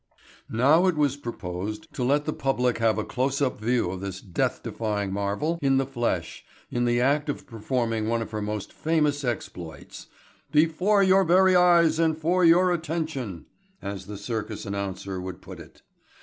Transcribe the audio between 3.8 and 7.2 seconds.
of this death defying marvel in the flesh in the